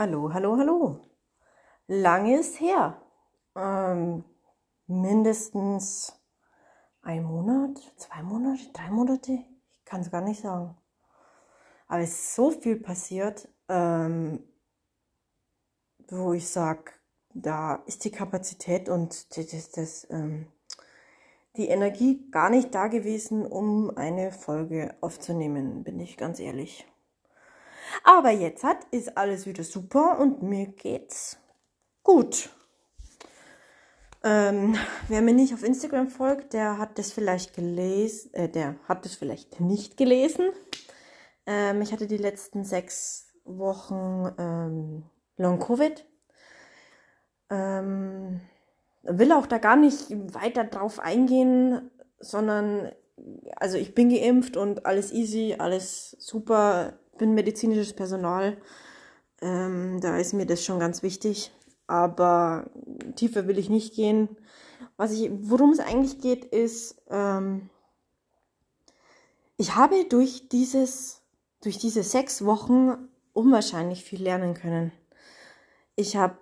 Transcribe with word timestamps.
Hallo, 0.00 0.32
hallo, 0.32 0.56
hallo. 0.56 1.00
Lange 1.88 2.38
ist 2.38 2.60
her. 2.60 3.02
Ähm, 3.56 4.22
mindestens 4.86 6.16
ein 7.02 7.24
Monat, 7.24 7.80
zwei 7.96 8.22
Monate, 8.22 8.62
drei 8.72 8.92
Monate. 8.92 9.44
Ich 9.72 9.84
kann 9.84 10.02
es 10.02 10.12
gar 10.12 10.20
nicht 10.20 10.40
sagen. 10.40 10.76
Aber 11.88 12.00
es 12.00 12.12
ist 12.12 12.36
so 12.36 12.52
viel 12.52 12.76
passiert, 12.76 13.48
ähm, 13.68 14.44
wo 16.06 16.32
ich 16.32 16.48
sage, 16.48 16.92
da 17.34 17.82
ist 17.86 18.04
die 18.04 18.12
Kapazität 18.12 18.88
und 18.88 19.36
das, 19.36 19.48
das, 19.48 19.70
das 19.72 20.06
ähm, 20.10 20.46
die 21.56 21.66
Energie 21.66 22.30
gar 22.30 22.50
nicht 22.50 22.72
da 22.72 22.86
gewesen, 22.86 23.44
um 23.44 23.90
eine 23.96 24.30
Folge 24.30 24.94
aufzunehmen, 25.00 25.82
bin 25.82 25.98
ich 25.98 26.16
ganz 26.16 26.38
ehrlich. 26.38 26.86
Aber 28.04 28.30
jetzt 28.30 28.64
hat, 28.64 28.78
ist 28.90 29.16
alles 29.16 29.46
wieder 29.46 29.64
super 29.64 30.18
und 30.18 30.42
mir 30.42 30.66
geht's 30.66 31.38
gut. 32.02 32.50
Ähm, 34.24 34.76
wer 35.08 35.22
mir 35.22 35.32
nicht 35.32 35.54
auf 35.54 35.62
Instagram 35.62 36.08
folgt, 36.08 36.52
der 36.52 36.78
hat 36.78 36.98
das 36.98 37.12
vielleicht 37.12 37.54
gelesen, 37.54 38.34
äh, 38.34 38.48
der 38.48 38.74
hat 38.88 39.04
das 39.04 39.14
vielleicht 39.14 39.60
nicht 39.60 39.96
gelesen. 39.96 40.50
Ähm, 41.46 41.80
ich 41.82 41.92
hatte 41.92 42.06
die 42.06 42.16
letzten 42.16 42.64
sechs 42.64 43.28
Wochen 43.44 44.32
ähm, 44.38 45.04
Long 45.36 45.60
Covid. 45.60 46.04
Ähm, 47.50 48.40
will 49.02 49.32
auch 49.32 49.46
da 49.46 49.58
gar 49.58 49.76
nicht 49.76 50.10
weiter 50.10 50.64
drauf 50.64 50.98
eingehen, 50.98 51.90
sondern 52.18 52.90
also 53.56 53.78
ich 53.78 53.94
bin 53.94 54.10
geimpft 54.10 54.56
und 54.56 54.86
alles 54.86 55.12
easy, 55.12 55.56
alles 55.58 56.16
super, 56.18 56.98
bin 57.18 57.34
medizinisches 57.34 57.92
Personal. 57.92 58.56
Ähm, 59.40 60.00
da 60.00 60.18
ist 60.18 60.32
mir 60.32 60.46
das 60.46 60.64
schon 60.64 60.80
ganz 60.80 61.02
wichtig. 61.02 61.52
Aber 61.86 62.70
tiefer 63.16 63.46
will 63.46 63.58
ich 63.58 63.70
nicht 63.70 63.94
gehen. 63.94 64.28
Was 64.96 65.12
ich, 65.12 65.30
worum 65.32 65.70
es 65.70 65.80
eigentlich 65.80 66.20
geht, 66.20 66.44
ist, 66.44 67.00
ähm, 67.10 67.70
ich 69.56 69.74
habe 69.74 70.04
durch 70.08 70.48
dieses, 70.48 71.22
durch 71.62 71.78
diese 71.78 72.02
sechs 72.02 72.44
Wochen 72.44 73.08
unwahrscheinlich 73.32 74.04
viel 74.04 74.22
lernen 74.22 74.54
können. 74.54 74.92
Ich 75.96 76.16
habe 76.16 76.36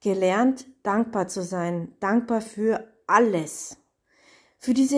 gelernt, 0.00 0.66
dankbar 0.82 1.28
zu 1.28 1.42
sein, 1.42 1.92
dankbar 2.00 2.40
für 2.40 2.86
alles. 3.06 3.76
Für 4.58 4.74
diese 4.74 4.96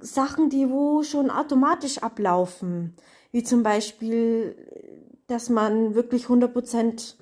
Sachen, 0.00 0.50
die 0.50 0.70
wo 0.70 1.02
schon 1.02 1.30
automatisch 1.30 1.98
ablaufen, 1.98 2.94
wie 3.32 3.42
zum 3.42 3.62
Beispiel, 3.62 4.56
dass 5.26 5.48
man 5.48 5.94
wirklich 5.94 6.26
100% 6.26 7.16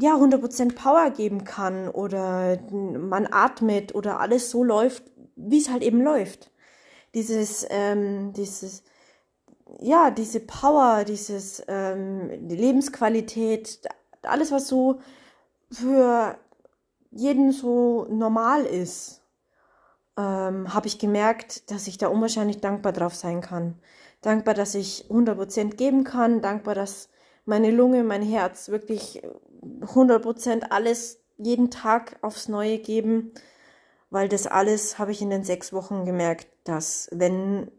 ja, 0.00 0.14
100% 0.14 0.74
Power 0.74 1.10
geben 1.10 1.44
kann 1.44 1.88
oder 1.88 2.58
man 2.70 3.26
atmet 3.30 3.94
oder 3.94 4.20
alles 4.20 4.50
so 4.50 4.62
läuft, 4.62 5.02
wie 5.36 5.58
es 5.58 5.70
halt 5.70 5.82
eben 5.82 6.02
läuft. 6.02 6.50
Dieses, 7.14 7.66
ähm, 7.70 8.32
dieses, 8.32 8.84
ja, 9.80 10.10
diese 10.10 10.40
Power, 10.40 11.04
dieses, 11.04 11.62
ähm, 11.68 12.48
die 12.48 12.56
Lebensqualität, 12.56 13.80
alles, 14.22 14.52
was 14.52 14.68
so 14.68 15.00
für 15.70 16.38
jeden 17.10 17.52
so 17.52 18.06
normal 18.10 18.64
ist, 18.64 19.22
ähm, 20.16 20.72
habe 20.74 20.86
ich 20.86 20.98
gemerkt, 20.98 21.70
dass 21.70 21.86
ich 21.86 21.98
da 21.98 22.08
unwahrscheinlich 22.08 22.60
dankbar 22.60 22.92
drauf 22.92 23.14
sein 23.14 23.40
kann. 23.40 23.78
Dankbar, 24.20 24.54
dass 24.54 24.74
ich 24.74 25.06
100% 25.08 25.76
geben 25.76 26.04
kann, 26.04 26.42
dankbar, 26.42 26.74
dass 26.74 27.08
meine 27.44 27.70
Lunge, 27.70 28.04
mein 28.04 28.22
Herz 28.22 28.68
wirklich 28.68 29.22
100% 29.80 30.70
alles 30.70 31.20
jeden 31.38 31.70
Tag 31.70 32.18
aufs 32.20 32.48
Neue 32.48 32.78
geben, 32.78 33.32
weil 34.10 34.28
das 34.28 34.46
alles 34.46 34.98
habe 34.98 35.12
ich 35.12 35.22
in 35.22 35.30
den 35.30 35.44
sechs 35.44 35.72
Wochen 35.72 36.04
gemerkt, 36.04 36.48
dass 36.64 37.08
wenn 37.12 37.70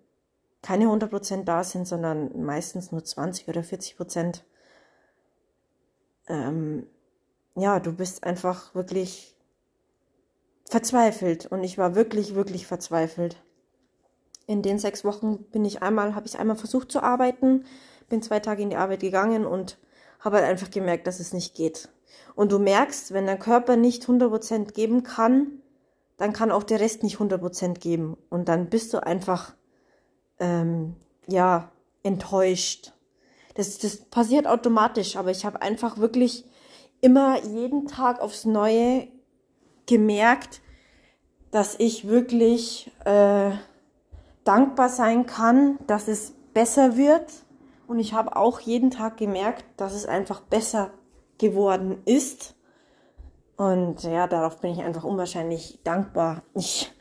keine 0.62 0.86
100% 0.86 1.44
da 1.44 1.64
sind, 1.64 1.88
sondern 1.88 2.44
meistens 2.44 2.92
nur 2.92 3.04
20 3.04 3.48
oder 3.48 3.62
40%, 3.62 4.44
ähm, 6.28 6.86
ja, 7.59 7.80
du 7.80 7.94
bist 7.94 8.24
einfach 8.24 8.74
wirklich 8.75 9.36
verzweifelt 10.70 11.47
und 11.47 11.64
ich 11.64 11.78
war 11.78 11.96
wirklich, 11.96 12.36
wirklich 12.36 12.68
verzweifelt. 12.68 13.38
In 14.46 14.62
den 14.62 14.80
sechs 14.80 15.03
Wochen 15.03 15.44
bin 15.52 15.66
ich 15.66 15.81
einmal, 15.81 16.16
habe 16.16 16.28
ich 16.28 16.40
einmal 16.40 16.56
versucht 16.56 16.92
zu 16.92 17.02
arbeiten, 17.02 17.66
bin 18.08 18.22
zwei 18.22 18.40
Tage 18.40 18.64
in 18.64 18.69
die 18.69 18.75
Arbeit 18.75 19.00
gegangen 19.00 19.46
und 19.46 19.78
habe 20.19 20.38
halt 20.38 20.46
einfach 20.46 20.69
gemerkt, 20.69 21.08
dass 21.08 21.19
es 21.19 21.34
nicht 21.34 21.56
geht. 21.56 21.90
Und 22.36 22.52
du 22.52 22.59
merkst, 22.59 23.14
wenn 23.14 23.25
dein 23.25 23.40
Körper 23.40 23.75
nicht 23.75 24.06
100% 24.06 24.74
geben 24.74 25.03
kann, 25.03 25.62
dann 26.18 26.34
kann 26.34 26.52
auch 26.52 26.64
der 26.64 26.80
Rest 26.80 27.03
nicht 27.03 27.18
100% 27.18 27.80
geben. 27.80 28.18
Und 28.30 28.50
dann 28.50 28.69
bist 28.69 28.94
du 28.94 29.03
einfach, 29.03 29.53
ähm, 30.40 30.96
ja, 31.28 31.72
enttäuscht. 32.03 32.94
Das, 33.56 33.78
das 33.78 33.98
passiert 33.98 34.48
automatisch, 34.48 35.16
aber 35.16 35.31
ich 35.31 35.46
habe 35.46 35.62
einfach 35.62 35.98
wirklich 35.98 36.46
immer 37.02 37.44
jeden 37.44 37.88
Tag 37.88 38.22
aufs 38.22 38.46
Neue 38.46 39.08
gemerkt, 39.86 40.62
dass 41.52 41.76
ich 41.80 42.08
wirklich 42.08 42.92
äh, 43.06 43.52
dankbar 44.44 44.90
sein 44.90 45.26
kann, 45.26 45.80
dass 45.88 46.08
es 46.08 46.34
besser 46.54 46.98
wird. 46.98 47.32
Und 47.88 48.00
ich 48.00 48.14
habe 48.14 48.36
auch 48.36 48.60
jeden 48.60 48.92
Tag 48.92 49.18
gemerkt, 49.18 49.66
dass 49.78 49.94
es 49.94 50.06
einfach 50.06 50.42
besser 50.42 50.92
geworden 51.40 52.02
ist. 52.06 52.56
Und 53.58 54.04
ja, 54.04 54.28
darauf 54.28 54.62
bin 54.62 54.72
ich 54.72 54.81
einfach 54.81 55.04
unwahrscheinlich 55.04 55.80
dankbar. 55.84 56.44
Ich 56.54 56.92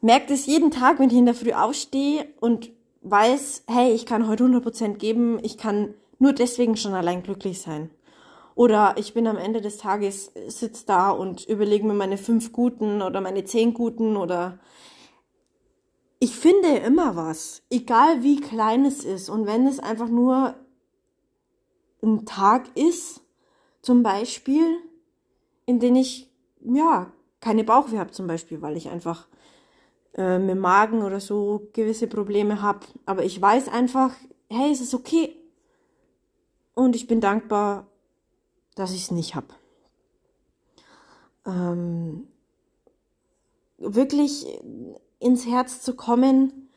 merke 0.00 0.26
das 0.28 0.46
jeden 0.46 0.70
Tag, 0.70 0.98
wenn 0.98 1.10
ich 1.10 1.16
in 1.16 1.26
der 1.26 1.34
Früh 1.34 1.52
aufstehe 1.52 2.26
und 2.40 2.70
weiß, 3.02 3.64
hey, 3.68 3.92
ich 3.92 4.04
kann 4.06 4.28
heute 4.28 4.44
100% 4.44 4.94
geben, 4.94 5.38
ich 5.42 5.56
kann 5.58 5.94
nur 6.18 6.32
deswegen 6.32 6.76
schon 6.76 6.94
allein 6.94 7.22
glücklich 7.22 7.60
sein. 7.60 7.90
Oder 8.56 8.94
ich 8.96 9.12
bin 9.12 9.26
am 9.26 9.36
Ende 9.36 9.60
des 9.60 9.76
Tages, 9.76 10.32
sitz 10.48 10.86
da 10.86 11.10
und 11.10 11.44
überlege 11.44 11.86
mir 11.86 11.92
meine 11.92 12.16
fünf 12.16 12.52
guten 12.52 13.02
oder 13.02 13.20
meine 13.20 13.44
zehn 13.44 13.74
guten 13.74 14.16
oder 14.16 14.58
ich 16.18 16.34
finde 16.34 16.78
immer 16.78 17.16
was, 17.16 17.62
egal 17.68 18.22
wie 18.22 18.40
klein 18.40 18.86
es 18.86 19.04
ist. 19.04 19.28
Und 19.28 19.46
wenn 19.46 19.66
es 19.66 19.78
einfach 19.78 20.08
nur 20.08 20.54
ein 22.02 22.24
Tag 22.24 22.74
ist, 22.74 23.20
zum 23.82 24.02
Beispiel, 24.02 24.78
in 25.66 25.78
den 25.78 25.94
ich, 25.94 26.32
ja, 26.60 27.12
keine 27.40 27.62
Bauchweh 27.62 27.98
habe 27.98 28.10
zum 28.10 28.26
Beispiel, 28.26 28.62
weil 28.62 28.78
ich 28.78 28.88
einfach 28.88 29.28
äh, 30.14 30.38
mit 30.38 30.58
Magen 30.58 31.02
oder 31.02 31.20
so 31.20 31.68
gewisse 31.74 32.06
Probleme 32.06 32.62
habe. 32.62 32.86
Aber 33.04 33.22
ich 33.22 33.38
weiß 33.38 33.68
einfach, 33.68 34.14
hey, 34.48 34.72
es 34.72 34.80
ist 34.80 34.94
okay. 34.94 35.36
Und 36.74 36.96
ich 36.96 37.06
bin 37.06 37.20
dankbar 37.20 37.86
dass 38.76 38.92
ich 38.92 39.04
es 39.04 39.10
nicht 39.10 39.34
habe. 39.34 39.48
Ähm, 41.44 42.28
wirklich 43.78 44.46
ins 45.18 45.46
Herz 45.46 45.82
zu 45.82 45.96
kommen, 45.96 46.68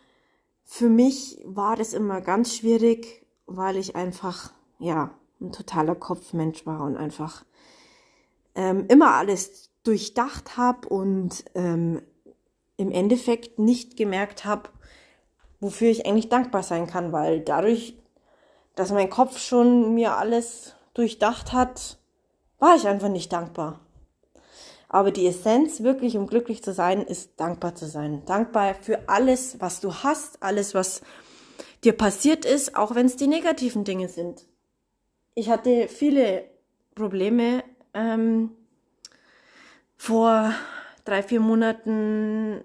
für 0.63 0.89
mich 0.89 1.39
war 1.45 1.75
das 1.75 1.93
immer 1.93 2.21
ganz 2.21 2.55
schwierig, 2.55 3.25
weil 3.45 3.77
ich 3.77 3.95
einfach, 3.95 4.51
ja, 4.79 5.15
ein 5.41 5.51
totaler 5.51 5.95
Kopfmensch 5.95 6.65
war 6.65 6.81
und 6.81 6.97
einfach 6.97 7.45
ähm, 8.55 8.85
immer 8.87 9.15
alles 9.15 9.71
durchdacht 9.83 10.57
habe 10.57 10.87
und 10.89 11.45
ähm, 11.55 12.01
im 12.77 12.91
Endeffekt 12.91 13.57
nicht 13.57 13.97
gemerkt 13.97 14.45
habe, 14.45 14.69
wofür 15.59 15.89
ich 15.89 16.05
eigentlich 16.05 16.29
dankbar 16.29 16.63
sein 16.63 16.87
kann, 16.87 17.11
weil 17.11 17.41
dadurch, 17.41 17.97
dass 18.75 18.91
mein 18.91 19.09
Kopf 19.09 19.37
schon 19.39 19.93
mir 19.95 20.17
alles 20.17 20.75
durchdacht 20.99 21.53
hat, 21.53 21.97
war 22.59 22.75
ich 22.75 22.87
einfach 22.87 23.09
nicht 23.09 23.31
dankbar. 23.31 23.79
Aber 24.89 25.11
die 25.11 25.27
Essenz, 25.27 25.81
wirklich 25.81 26.17
um 26.17 26.27
glücklich 26.27 26.63
zu 26.63 26.73
sein, 26.73 27.01
ist 27.01 27.39
dankbar 27.39 27.75
zu 27.75 27.87
sein. 27.87 28.23
Dankbar 28.25 28.75
für 28.75 29.07
alles, 29.07 29.61
was 29.61 29.79
du 29.79 29.93
hast, 29.93 30.43
alles, 30.43 30.73
was 30.73 31.01
dir 31.83 31.93
passiert 31.93 32.43
ist, 32.43 32.75
auch 32.75 32.95
wenn 32.95 33.05
es 33.05 33.15
die 33.15 33.27
negativen 33.27 33.83
Dinge 33.83 34.09
sind. 34.09 34.45
Ich 35.35 35.49
hatte 35.49 35.87
viele 35.87 36.43
Probleme 36.95 37.63
ähm, 37.93 38.51
vor 39.95 40.53
drei, 41.05 41.23
vier 41.23 41.39
Monaten 41.39 42.63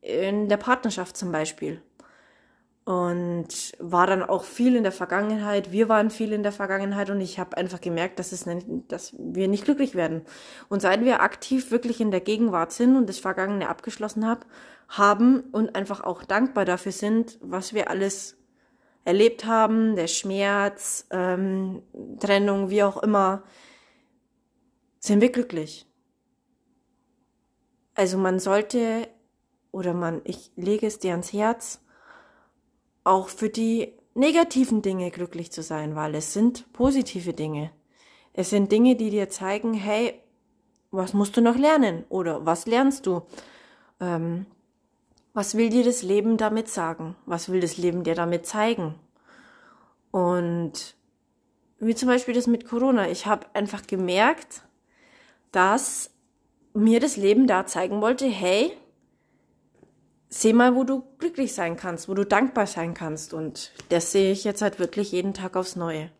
in 0.00 0.48
der 0.48 0.56
Partnerschaft 0.56 1.16
zum 1.16 1.32
Beispiel 1.32 1.82
und 2.84 3.72
war 3.78 4.06
dann 4.06 4.22
auch 4.22 4.44
viel 4.44 4.76
in 4.76 4.82
der 4.82 4.92
Vergangenheit. 4.92 5.72
Wir 5.72 5.88
waren 5.88 6.10
viel 6.10 6.32
in 6.32 6.42
der 6.42 6.52
Vergangenheit 6.52 7.08
und 7.08 7.20
ich 7.20 7.38
habe 7.38 7.56
einfach 7.56 7.80
gemerkt, 7.80 8.18
dass 8.18 8.32
es 8.32 8.44
nicht, 8.44 8.66
dass 8.88 9.14
wir 9.18 9.48
nicht 9.48 9.64
glücklich 9.64 9.94
werden. 9.94 10.22
Und 10.68 10.82
seit 10.82 11.02
wir 11.02 11.22
aktiv 11.22 11.70
wirklich 11.70 12.00
in 12.00 12.10
der 12.10 12.20
Gegenwart 12.20 12.72
sind 12.72 12.96
und 12.96 13.08
das 13.08 13.18
Vergangene 13.18 13.70
abgeschlossen 13.70 14.28
hab, 14.28 14.44
haben 14.88 15.40
und 15.52 15.74
einfach 15.76 16.02
auch 16.02 16.24
dankbar 16.24 16.66
dafür 16.66 16.92
sind, 16.92 17.38
was 17.40 17.72
wir 17.72 17.88
alles 17.88 18.36
erlebt 19.06 19.46
haben, 19.46 19.96
der 19.96 20.06
Schmerz, 20.06 21.06
ähm, 21.10 21.82
Trennung, 22.20 22.68
wie 22.68 22.82
auch 22.82 23.02
immer, 23.02 23.44
sind 24.98 25.22
wir 25.22 25.32
glücklich. 25.32 25.86
Also 27.94 28.18
man 28.18 28.38
sollte, 28.38 29.08
oder 29.70 29.94
man, 29.94 30.20
ich 30.24 30.52
lege 30.56 30.86
es 30.86 30.98
dir 30.98 31.12
ans 31.12 31.32
Herz, 31.32 31.83
auch 33.04 33.28
für 33.28 33.48
die 33.48 33.92
negativen 34.14 34.82
Dinge 34.82 35.10
glücklich 35.10 35.52
zu 35.52 35.62
sein, 35.62 35.94
weil 35.94 36.14
es 36.14 36.32
sind 36.32 36.72
positive 36.72 37.32
Dinge. 37.32 37.70
Es 38.32 38.50
sind 38.50 38.72
Dinge, 38.72 38.96
die 38.96 39.10
dir 39.10 39.28
zeigen, 39.28 39.74
hey, 39.74 40.20
was 40.90 41.12
musst 41.12 41.36
du 41.36 41.40
noch 41.40 41.56
lernen? 41.56 42.04
Oder 42.08 42.46
was 42.46 42.66
lernst 42.66 43.06
du? 43.06 43.22
Ähm, 44.00 44.46
was 45.32 45.56
will 45.56 45.68
dir 45.68 45.84
das 45.84 46.02
Leben 46.02 46.36
damit 46.36 46.68
sagen? 46.68 47.16
Was 47.26 47.48
will 47.48 47.60
das 47.60 47.76
Leben 47.76 48.04
dir 48.04 48.14
damit 48.14 48.46
zeigen? 48.46 48.94
Und 50.10 50.94
wie 51.78 51.94
zum 51.94 52.08
Beispiel 52.08 52.34
das 52.34 52.46
mit 52.46 52.66
Corona. 52.68 53.08
Ich 53.08 53.26
habe 53.26 53.46
einfach 53.52 53.86
gemerkt, 53.86 54.62
dass 55.50 56.10
mir 56.72 57.00
das 57.00 57.16
Leben 57.16 57.46
da 57.46 57.66
zeigen 57.66 58.00
wollte, 58.00 58.26
hey, 58.26 58.72
seh 60.34 60.52
mal, 60.52 60.74
wo 60.74 60.82
du 60.82 61.04
glücklich 61.18 61.54
sein 61.54 61.76
kannst, 61.76 62.08
wo 62.08 62.14
du 62.14 62.26
dankbar 62.26 62.66
sein 62.66 62.92
kannst. 62.92 63.32
Und 63.32 63.70
das 63.90 64.10
sehe 64.10 64.32
ich 64.32 64.42
jetzt 64.42 64.62
halt 64.62 64.80
wirklich 64.80 65.12
jeden 65.12 65.32
Tag 65.32 65.56
aufs 65.56 65.76
Neue. 65.76 66.10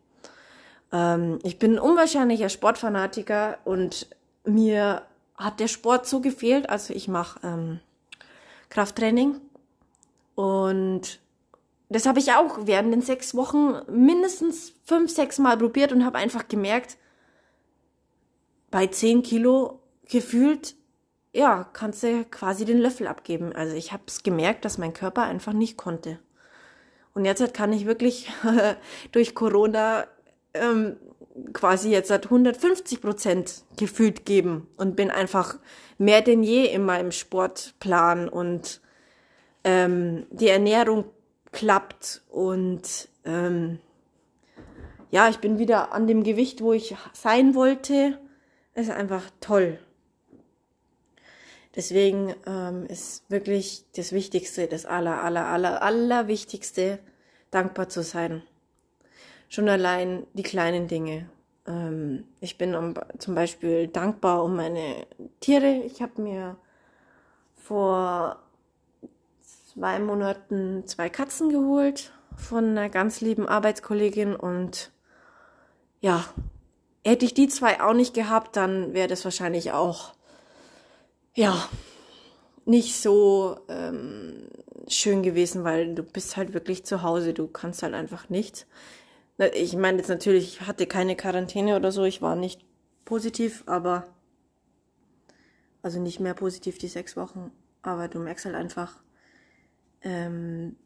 Ähm, 0.93 1.39
ich 1.43 1.59
bin 1.59 1.73
ein 1.73 1.79
unwahrscheinlicher 1.79 2.47
Sportfanatiker 2.47 3.57
und 3.65 4.07
mir 4.45 5.01
hat 5.35 5.59
der 5.59 5.67
Sport 5.67 6.07
so 6.07 6.21
gefehlt. 6.21 6.69
Also 6.69 6.93
ich 6.93 7.09
mache 7.09 7.45
ähm, 7.45 7.79
Krafttraining. 8.69 9.41
Und 10.35 11.19
das 11.89 12.05
habe 12.05 12.19
ich 12.19 12.31
auch 12.31 12.59
während 12.61 12.93
den 12.93 13.01
sechs 13.01 13.35
Wochen 13.35 13.81
mindestens 13.89 14.73
fünf, 14.85 15.11
sechs 15.11 15.39
Mal 15.39 15.57
probiert 15.57 15.91
und 15.91 16.05
habe 16.05 16.17
einfach 16.17 16.47
gemerkt, 16.47 16.97
bei 18.71 18.87
zehn 18.87 19.23
Kilo 19.23 19.81
gefühlt, 20.09 20.75
ja, 21.35 21.69
kannst 21.73 22.01
du 22.03 22.23
quasi 22.25 22.63
den 22.63 22.77
Löffel 22.77 23.07
abgeben. 23.07 23.53
Also 23.53 23.75
ich 23.75 23.91
habe 23.91 24.03
es 24.07 24.23
gemerkt, 24.23 24.63
dass 24.63 24.77
mein 24.77 24.93
Körper 24.93 25.23
einfach 25.23 25.51
nicht 25.51 25.77
konnte. 25.77 26.17
Und 27.13 27.25
jetzt 27.25 27.53
kann 27.53 27.73
ich 27.73 27.85
wirklich 27.85 28.31
durch 29.11 29.35
Corona 29.35 30.05
ähm, 30.53 30.95
quasi 31.51 31.91
jetzt 31.91 32.07
seit 32.07 32.25
150 32.25 33.01
Prozent 33.01 33.63
gefühlt 33.77 34.25
geben 34.25 34.67
und 34.77 34.95
bin 34.95 35.11
einfach 35.11 35.59
mehr 35.97 36.21
denn 36.21 36.41
je 36.41 36.65
in 36.65 36.85
meinem 36.85 37.11
Sportplan 37.11 38.29
und 38.29 38.79
ähm, 39.65 40.25
die 40.29 40.47
Ernährung 40.47 41.03
klappt 41.51 42.21
und 42.29 43.09
ähm, 43.25 43.79
ja, 45.11 45.27
ich 45.27 45.39
bin 45.39 45.59
wieder 45.59 45.91
an 45.93 46.07
dem 46.07 46.23
Gewicht, 46.23 46.61
wo 46.61 46.71
ich 46.71 46.95
sein 47.13 47.55
wollte. 47.55 48.19
ist 48.73 48.89
einfach 48.89 49.23
toll. 49.41 49.79
Deswegen 51.75 52.33
ähm, 52.45 52.85
ist 52.85 53.29
wirklich 53.29 53.85
das 53.95 54.11
Wichtigste, 54.13 54.67
das 54.67 54.85
aller, 54.85 55.21
aller, 55.23 55.45
aller, 55.45 55.81
aller 55.81 56.27
Wichtigste, 56.27 56.99
dankbar 57.51 57.89
zu 57.89 58.01
sein. 58.01 58.43
Schon 59.49 59.67
allein 59.69 60.25
die 60.33 60.43
kleinen 60.43 60.87
Dinge. 60.87 61.29
Ähm, 61.67 62.25
ich 62.39 62.57
bin 62.57 62.75
um, 62.75 62.93
zum 63.17 63.35
Beispiel 63.35 63.87
dankbar 63.87 64.43
um 64.43 64.55
meine 64.55 65.05
Tiere. 65.41 65.81
Ich 65.85 66.01
habe 66.01 66.21
mir 66.21 66.57
vor 67.55 68.39
zwei 69.73 69.99
Monaten 69.99 70.87
zwei 70.87 71.09
Katzen 71.09 71.49
geholt 71.49 72.13
von 72.37 72.69
einer 72.69 72.89
ganz 72.89 73.21
lieben 73.21 73.47
Arbeitskollegin 73.47 74.35
und 74.35 74.91
ja, 75.99 76.25
hätte 77.05 77.25
ich 77.25 77.33
die 77.33 77.47
zwei 77.47 77.81
auch 77.81 77.93
nicht 77.93 78.13
gehabt, 78.13 78.55
dann 78.55 78.93
wäre 78.93 79.07
das 79.07 79.23
wahrscheinlich 79.23 79.71
auch 79.71 80.14
ja 81.35 81.69
nicht 82.65 82.99
so 82.99 83.59
ähm, 83.69 84.47
schön 84.87 85.21
gewesen, 85.21 85.63
weil 85.63 85.93
du 85.93 86.03
bist 86.03 86.37
halt 86.37 86.53
wirklich 86.53 86.85
zu 86.85 87.03
Hause, 87.03 87.33
du 87.33 87.47
kannst 87.47 87.83
halt 87.83 87.93
einfach 87.93 88.29
nichts. 88.29 88.65
Ich 89.53 89.75
meine 89.75 89.97
jetzt 89.97 90.07
natürlich, 90.07 90.59
ich 90.59 90.67
hatte 90.67 90.87
keine 90.87 91.15
Quarantäne 91.15 91.75
oder 91.75 91.91
so, 91.91 92.03
ich 92.03 92.21
war 92.21 92.35
nicht 92.35 92.65
positiv, 93.03 93.63
aber 93.67 94.07
also 95.81 95.99
nicht 95.99 96.19
mehr 96.19 96.33
positiv 96.33 96.77
die 96.77 96.87
sechs 96.87 97.15
Wochen, 97.15 97.51
aber 97.81 98.07
du 98.07 98.19
merkst 98.19 98.45
halt 98.45 98.55
einfach, 98.55 99.03
ähm, 100.01 100.77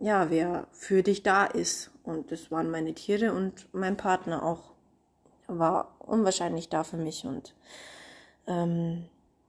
ja, 0.00 0.30
wer 0.30 0.66
für 0.72 1.02
dich 1.02 1.22
da 1.22 1.44
ist. 1.44 1.90
Und 2.02 2.32
das 2.32 2.50
waren 2.50 2.70
meine 2.70 2.94
Tiere 2.94 3.32
und 3.32 3.68
mein 3.72 3.96
Partner 3.96 4.42
auch. 4.42 4.72
War 5.46 5.96
unwahrscheinlich 6.00 6.70
da 6.70 6.84
für 6.84 6.96
mich 6.96 7.26
und 7.26 7.54
ähm, 8.46 9.04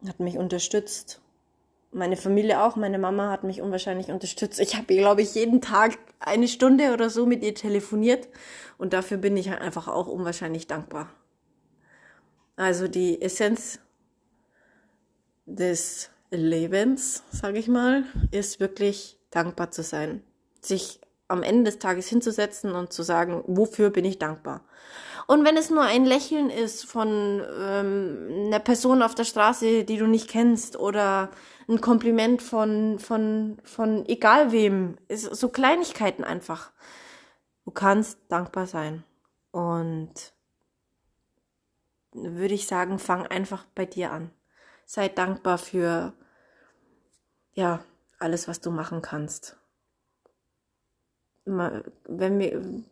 hat 0.08 0.20
mich 0.20 0.38
unterstützt 0.38 1.22
meine 1.96 2.18
Familie 2.18 2.62
auch, 2.62 2.76
meine 2.76 3.00
Mama 3.00 3.32
hat 3.32 3.46
mich 3.46 3.62
unwahrscheinlich 3.62 4.10
unterstützt. 4.10 4.60
Ich 4.60 4.76
habe, 4.76 4.94
glaube 4.96 5.22
ich, 5.22 5.34
jeden 5.34 5.62
Tag 5.62 5.98
eine 6.20 6.48
Stunde 6.50 6.94
oder 6.94 7.10
so 7.10 7.26
mit 7.26 7.42
ihr 7.42 7.56
telefoniert 7.56 8.28
und 8.78 8.92
dafür 8.92 9.18
bin 9.18 9.38
ich 9.38 9.50
einfach 9.50 9.88
auch 9.88 10.08
unwahrscheinlich 10.08 10.68
dankbar. 10.68 11.10
Also 12.58 12.90
die 12.90 13.22
Essenz 13.22 13.80
des 15.46 16.10
Lebens, 16.32 17.24
sage 17.32 17.60
ich 17.60 17.70
mal, 17.70 18.04
ist 18.32 18.60
wirklich 18.60 19.18
dankbar 19.32 19.72
zu 19.72 19.82
sein, 19.82 20.22
sich 20.60 21.00
am 21.30 21.44
Ende 21.44 21.72
des 21.72 21.80
Tages 21.80 22.08
hinzusetzen 22.08 22.74
und 22.74 22.92
zu 22.92 23.04
sagen, 23.04 23.42
wofür 23.48 23.90
bin 23.90 24.04
ich 24.04 24.20
dankbar. 24.20 24.66
Und 25.28 25.44
wenn 25.44 25.58
es 25.58 25.70
nur 25.70 25.84
ein 25.84 26.06
Lächeln 26.06 26.50
ist 26.50 26.86
von 26.86 27.42
ähm, 27.60 28.46
einer 28.48 28.60
Person 28.60 29.02
auf 29.02 29.16
der 29.16 29.24
Straße, 29.24 29.84
die 29.84 29.98
du 29.98 30.06
nicht 30.06 30.30
kennst, 30.30 30.78
oder 30.78 31.32
ein 31.68 31.82
Kompliment 31.82 32.42
von, 32.42 33.00
von, 33.00 33.58
von 33.64 34.06
egal 34.06 34.52
wem, 34.52 34.98
ist 35.08 35.36
so 35.36 35.50
Kleinigkeiten 35.50 36.24
einfach. 36.24 36.72
Du 37.66 37.72
kannst 37.72 38.20
dankbar 38.30 38.68
sein. 38.68 39.04
Und 39.52 40.34
würde 42.12 42.54
ich 42.54 42.68
sagen, 42.68 43.00
fang 43.00 43.26
einfach 43.26 43.66
bei 43.76 43.86
dir 43.86 44.12
an. 44.12 44.32
Sei 44.86 45.10
dankbar 45.10 45.58
für, 45.58 46.14
ja, 47.54 47.84
alles, 48.20 48.48
was 48.48 48.62
du 48.62 48.70
machen 48.70 49.02
kannst. 49.02 49.58
Wenn 51.46 52.40
wir, 52.40 52.84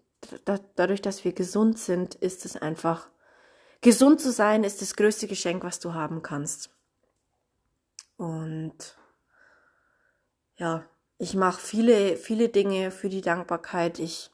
dadurch, 0.76 1.02
dass 1.02 1.24
wir 1.24 1.34
gesund 1.34 1.80
sind, 1.80 2.16
ist 2.16 2.46
es 2.46 2.56
einfach, 2.56 3.10
gesund 3.82 4.22
zu 4.22 4.32
sein 4.32 4.64
ist 4.64 4.82
das 4.82 4.96
größte 4.96 5.28
Geschenk, 5.28 5.64
was 5.64 5.80
du 5.80 5.94
haben 5.94 6.22
kannst. 6.22 6.70
Und 8.18 8.98
ja, 10.58 10.86
ich 11.18 11.36
mache 11.36 11.60
viele, 11.60 12.18
viele 12.18 12.50
Dinge 12.50 12.92
für 12.92 13.10
die 13.10 13.22
Dankbarkeit. 13.22 14.00
Ich 14.00 14.32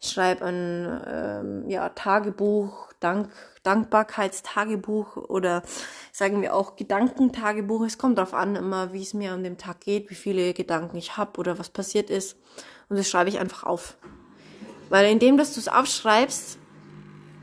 schreibe 0.00 0.44
ein 0.44 1.02
ähm, 1.06 1.70
ja, 1.70 1.88
Tagebuch, 1.90 2.92
Dank, 3.00 3.30
Dankbarkeitstagebuch 3.62 5.16
oder 5.16 5.62
sagen 6.12 6.42
wir 6.42 6.54
auch 6.54 6.76
Gedankentagebuch. 6.76 7.84
Es 7.84 7.98
kommt 7.98 8.18
darauf 8.18 8.34
an, 8.34 8.56
immer 8.56 8.92
wie 8.92 9.02
es 9.02 9.14
mir 9.14 9.32
an 9.32 9.44
dem 9.44 9.58
Tag 9.58 9.80
geht, 9.80 10.10
wie 10.10 10.14
viele 10.14 10.54
Gedanken 10.54 10.96
ich 10.96 11.16
habe 11.16 11.38
oder 11.38 11.58
was 11.58 11.70
passiert 11.70 12.10
ist. 12.10 12.36
Und 12.88 12.98
das 12.98 13.08
schreibe 13.08 13.30
ich 13.30 13.38
einfach 13.38 13.64
auf. 13.64 13.96
Weil 14.88 15.10
indem, 15.10 15.36
dass 15.36 15.54
du 15.54 15.60
es 15.60 15.68
aufschreibst, 15.68 16.58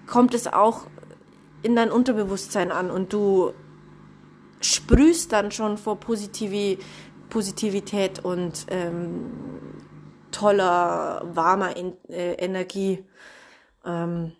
kommt 0.08 0.34
es 0.34 0.48
auch 0.48 0.88
in 1.64 1.76
dein 1.76 1.92
Unterbewusstsein 1.92 2.72
an 2.72 2.92
und 2.92 3.14
du 3.14 3.54
sprühst 4.62 5.32
dann 5.32 5.52
schon 5.52 5.78
vor 5.78 6.00
Positivi 6.00 6.78
Positivität 7.30 8.20
und 8.26 8.66
ähm, 8.70 9.32
toller, 10.32 11.22
warmer 11.34 11.76
en 11.78 11.94
äh, 12.10 12.34
Energie. 12.34 13.06
Ähm, 13.86 14.34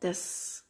das 0.00 0.64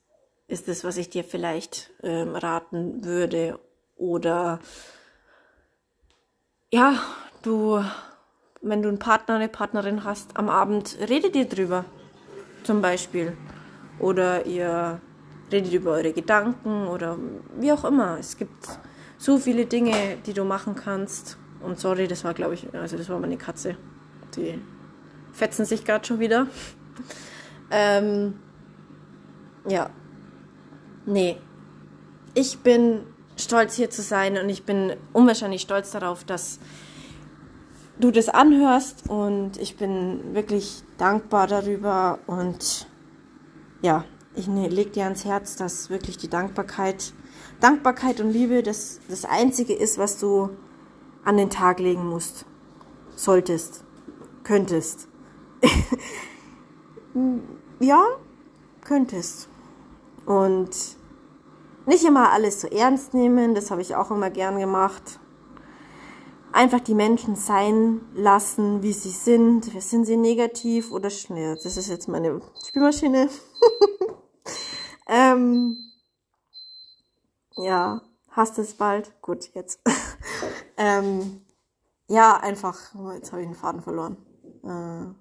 ist 0.48 0.68
es, 0.68 0.84
was 0.84 0.96
ich 0.96 1.08
dir 1.08 1.24
vielleicht 1.24 1.90
ähm, 2.02 2.34
raten 2.34 3.04
würde. 3.04 3.60
Oder 3.96 4.58
ja, 6.72 7.00
du, 7.42 7.82
wenn 8.62 8.80
du 8.80 8.88
einen 8.88 8.98
Partner, 8.98 9.34
eine 9.34 9.48
Partnerin 9.48 10.04
hast, 10.04 10.36
am 10.36 10.48
Abend 10.48 10.96
redet 11.08 11.34
ihr 11.34 11.46
drüber. 11.46 11.84
Zum 12.62 12.80
Beispiel. 12.80 13.36
Oder 13.98 14.46
ihr 14.46 15.00
redet 15.50 15.72
über 15.72 15.92
eure 15.92 16.12
Gedanken 16.12 16.86
oder 16.86 17.18
wie 17.58 17.72
auch 17.72 17.84
immer. 17.84 18.18
Es 18.18 18.36
gibt 18.36 18.68
so 19.18 19.38
viele 19.38 19.66
Dinge, 19.66 20.16
die 20.24 20.32
du 20.32 20.44
machen 20.44 20.76
kannst. 20.76 21.38
Und 21.60 21.78
sorry, 21.78 22.06
das 22.06 22.24
war, 22.24 22.34
glaube 22.34 22.54
ich, 22.54 22.72
also 22.72 22.96
das 22.96 23.08
war 23.08 23.18
meine 23.18 23.36
Katze. 23.36 23.76
Die 24.36 24.60
fetzen 25.32 25.64
sich 25.64 25.84
gerade 25.84 26.04
schon 26.04 26.20
wieder. 26.20 26.46
ähm, 27.70 28.34
ja. 29.68 29.90
Nee. 31.04 31.36
Ich 32.34 32.60
bin 32.60 33.00
stolz 33.36 33.74
hier 33.74 33.90
zu 33.90 34.02
sein 34.02 34.38
und 34.38 34.48
ich 34.48 34.64
bin 34.64 34.94
unwahrscheinlich 35.12 35.62
stolz 35.62 35.90
darauf, 35.90 36.24
dass 36.24 36.60
du 37.98 38.10
das 38.10 38.28
anhörst 38.28 39.08
und 39.08 39.58
ich 39.58 39.76
bin 39.76 40.34
wirklich 40.34 40.82
dankbar 40.98 41.46
darüber 41.46 42.18
und 42.26 42.86
ja, 43.82 44.04
ich 44.34 44.48
ne, 44.48 44.68
leg 44.68 44.92
dir 44.92 45.04
ans 45.04 45.24
Herz, 45.24 45.56
dass 45.56 45.90
wirklich 45.90 46.16
die 46.16 46.28
Dankbarkeit, 46.28 47.12
Dankbarkeit 47.60 48.20
und 48.20 48.30
Liebe 48.30 48.62
das, 48.62 49.00
das 49.08 49.24
Einzige 49.24 49.74
ist, 49.74 49.98
was 49.98 50.18
du 50.18 50.50
an 51.24 51.36
den 51.36 51.50
Tag 51.50 51.80
legen 51.80 52.08
musst, 52.08 52.46
solltest, 53.14 53.84
könntest. 54.42 55.08
ja, 57.80 58.02
könntest. 58.84 59.48
Und 60.24 60.70
nicht 61.86 62.04
immer 62.04 62.32
alles 62.32 62.60
so 62.60 62.68
ernst 62.68 63.14
nehmen, 63.14 63.54
das 63.54 63.70
habe 63.70 63.82
ich 63.82 63.96
auch 63.96 64.10
immer 64.10 64.30
gern 64.30 64.58
gemacht. 64.58 65.20
Einfach 66.52 66.80
die 66.80 66.94
Menschen 66.94 67.34
sein 67.34 68.02
lassen, 68.14 68.82
wie 68.82 68.92
sie 68.92 69.10
sind. 69.10 69.64
Sind 69.82 70.04
sie 70.04 70.18
negativ 70.18 70.92
oder 70.92 71.08
schnell? 71.08 71.58
Das 71.62 71.78
ist 71.78 71.88
jetzt 71.88 72.08
meine 72.08 72.42
Spielmaschine. 72.66 73.30
ähm, 75.08 75.78
ja, 77.56 78.02
hast 78.30 78.58
es 78.58 78.74
bald? 78.74 79.12
Gut, 79.22 79.50
jetzt. 79.54 79.80
ähm, 80.76 81.42
ja, 82.06 82.36
einfach, 82.36 82.94
jetzt 83.14 83.32
habe 83.32 83.40
ich 83.40 83.48
den 83.48 83.56
Faden 83.56 83.80
verloren. 83.80 84.18
Äh, 84.62 85.14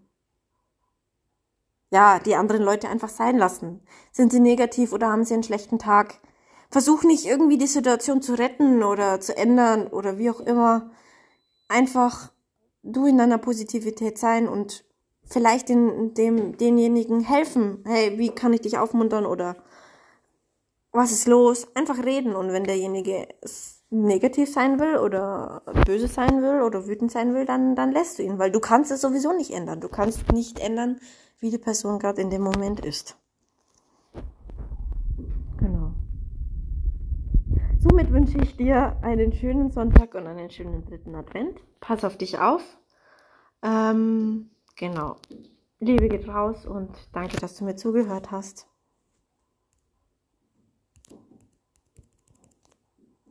ja, 1.96 2.20
die 2.20 2.36
anderen 2.36 2.64
Leute 2.64 2.90
einfach 2.90 3.10
sein 3.10 3.38
lassen. 3.38 3.82
Sind 4.12 4.34
sie 4.34 4.42
negativ 4.42 4.92
oder 4.92 5.10
haben 5.10 5.24
sie 5.24 5.34
einen 5.34 5.44
schlechten 5.44 5.80
Tag? 5.80 6.20
Versuch 6.70 7.04
nicht 7.04 7.26
irgendwie 7.26 7.58
die 7.58 7.68
Situation 7.68 8.22
zu 8.22 8.34
retten 8.34 8.84
oder 8.84 9.22
zu 9.22 9.36
ändern 9.36 9.88
oder 9.88 10.18
wie 10.18 10.30
auch 10.30 10.42
immer. 10.42 10.92
Einfach 11.72 12.34
du 12.84 13.06
in 13.06 13.18
deiner 13.18 13.38
Positivität 13.38 14.18
sein 14.18 14.50
und 14.50 14.84
vielleicht 15.24 15.70
in 15.70 16.14
dem, 16.14 16.58
denjenigen 16.58 17.22
helfen. 17.22 17.82
Hey, 17.86 18.18
wie 18.18 18.30
kann 18.30 18.52
ich 18.52 18.60
dich 18.60 18.78
aufmuntern 18.78 19.26
oder 19.26 19.56
was 20.92 21.14
ist 21.14 21.30
los? 21.30 21.74
Einfach 21.74 22.04
reden 22.04 22.36
und 22.36 22.52
wenn 22.52 22.66
derjenige 22.66 23.26
negativ 23.90 24.52
sein 24.52 24.82
will 24.82 24.98
oder 24.98 25.62
böse 25.86 26.10
sein 26.10 26.42
will 26.42 26.62
oder 26.62 26.88
wütend 26.88 27.10
sein 27.10 27.34
will, 27.34 27.46
dann, 27.46 27.74
dann 27.76 27.94
lässt 27.94 28.20
du 28.20 28.24
ihn, 28.24 28.38
weil 28.38 28.52
du 28.52 28.60
kannst 28.60 28.92
es 28.92 29.00
sowieso 29.00 29.32
nicht 29.32 29.52
ändern. 29.52 29.80
Du 29.80 29.88
kannst 29.88 30.30
nicht 30.34 30.60
ändern, 30.60 31.00
wie 31.40 31.52
die 31.52 31.58
Person 31.58 32.00
gerade 32.00 32.22
in 32.22 32.30
dem 32.30 32.42
Moment 32.42 32.84
ist. 32.86 33.16
Genau. 35.58 35.94
Somit 37.92 38.14
wünsche 38.14 38.38
ich 38.38 38.56
dir 38.56 38.96
einen 39.02 39.34
schönen 39.34 39.70
Sonntag 39.70 40.16
und 40.16 40.26
einen 40.26 40.50
schönen 40.50 40.86
dritten 40.86 41.14
Advent. 41.14 41.60
Pass 41.82 42.06
auf 42.06 42.16
dich 42.16 42.40
auf. 42.40 42.64
Ähm, 43.62 44.50
genau. 44.78 45.18
Liebe 45.82 46.08
geht 46.08 46.26
raus 46.30 46.66
und 46.66 46.96
danke, 47.12 47.36
dass 47.36 47.58
du 47.58 47.66
mir 47.66 47.76
zugehört 47.76 48.32
hast. 48.32 48.71